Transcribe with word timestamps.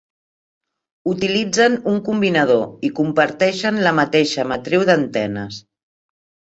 Utilitzen 1.11 1.75
un 1.93 2.01
combinador 2.09 2.89
i 2.89 2.93
comparteixen 3.01 3.81
la 3.89 3.95
mateixa 4.01 4.51
matriu 4.55 4.89
d'antenes. 4.91 5.63